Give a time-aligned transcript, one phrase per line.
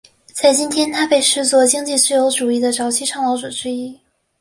[0.33, 3.99] 在今天他被视作经济自由主义的早期倡导者之一。